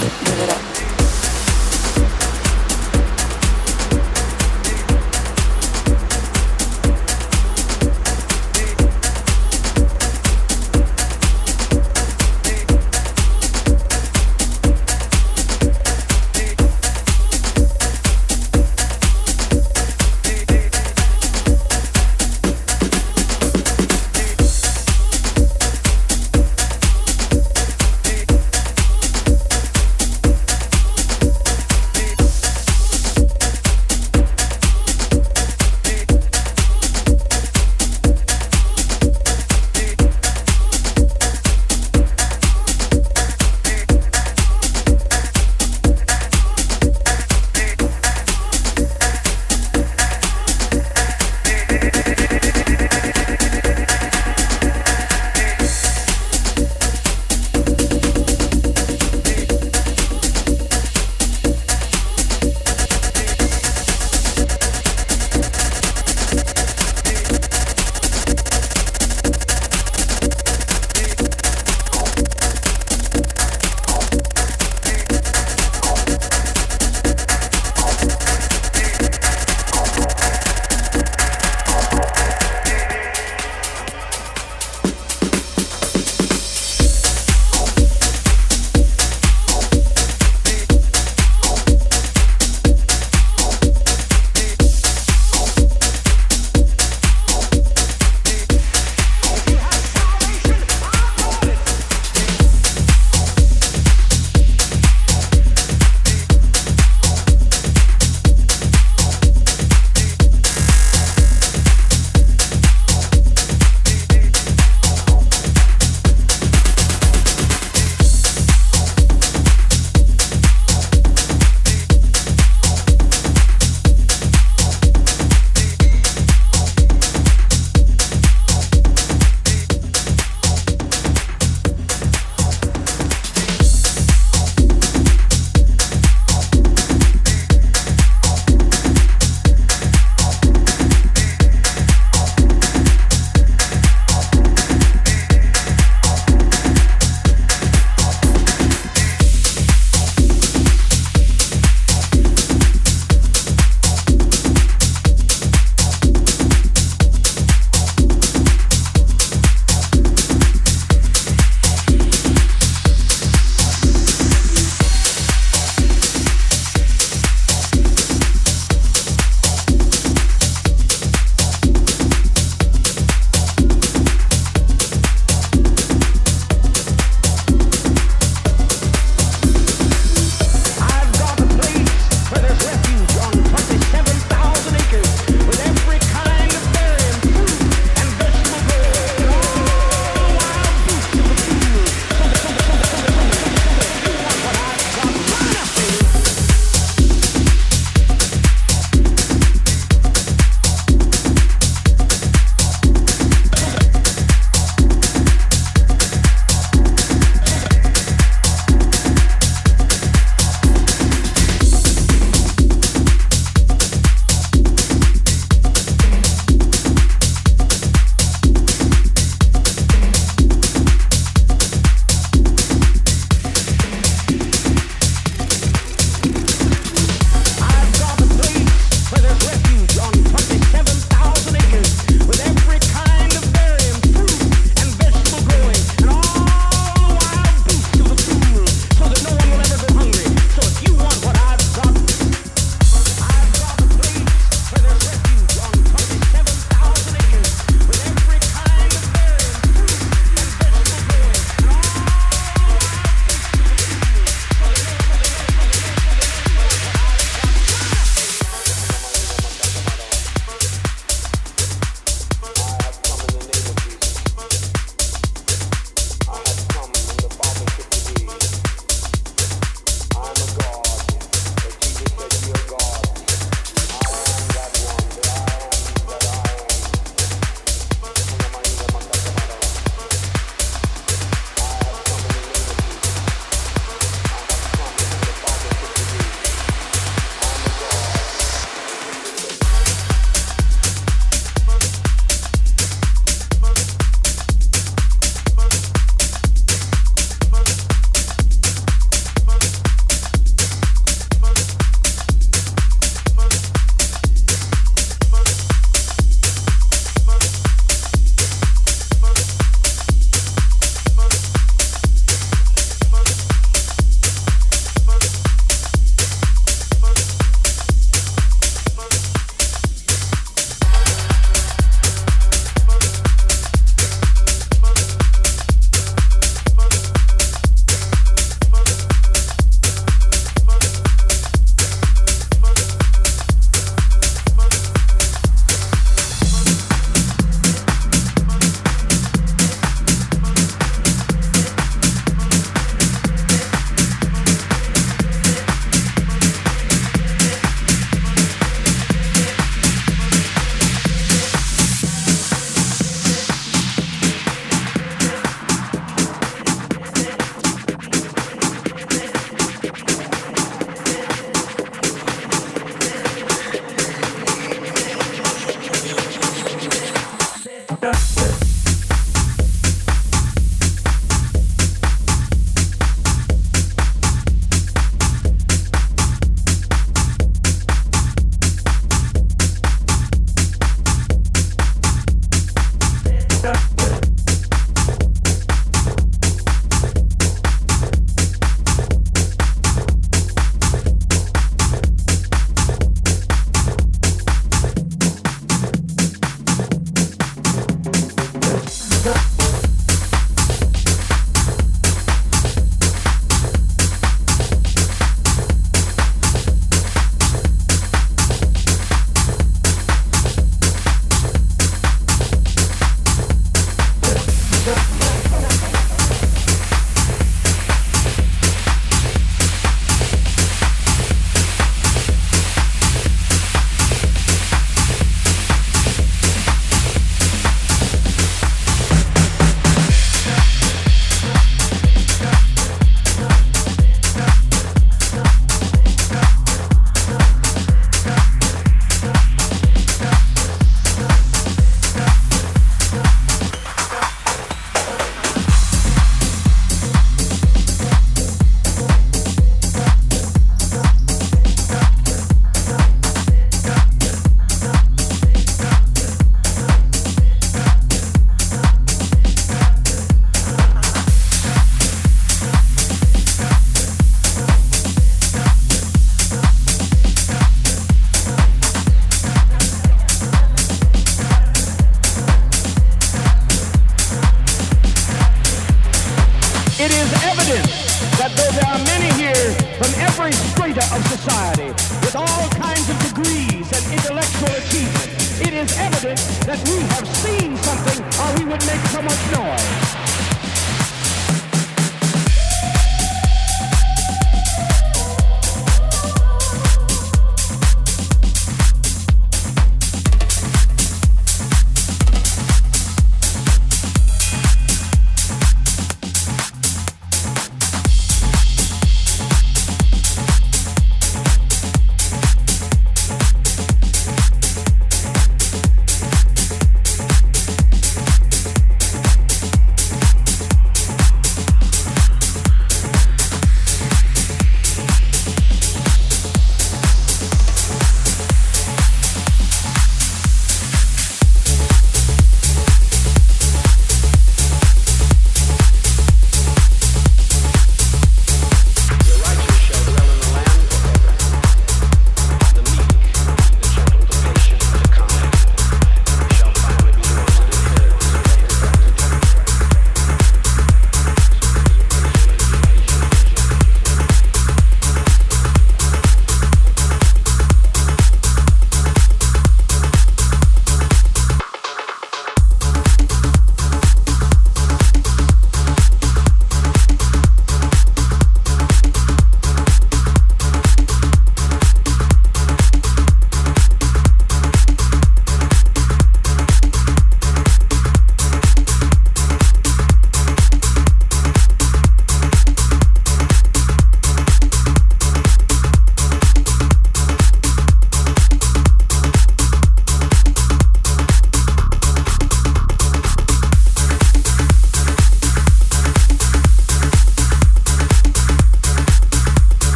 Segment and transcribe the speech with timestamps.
[0.00, 0.69] Move it up.